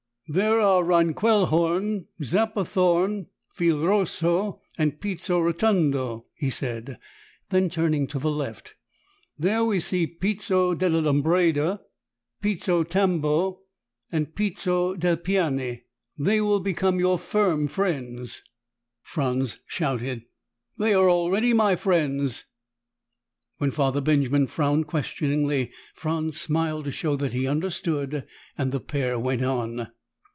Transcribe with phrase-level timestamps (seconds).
[0.33, 6.97] "There are Rheinquellhorn, Zappothorn, Fil Rosso and Pizzo Rotondo," he said,
[7.49, 8.75] then turned to the left.
[9.37, 11.81] "There we see Pizzo della Lumbreda,
[12.41, 13.63] Pizzo Tambo
[14.09, 15.83] and Pizzo dei Piani.
[16.17, 18.41] They will become your firm friends."
[19.01, 20.23] Franz shouted,
[20.77, 22.45] "They are already my friends."
[23.57, 28.25] When Father Benjamin frowned questioningly, Franz smiled to show that he understood
[28.57, 29.89] and the pair went on.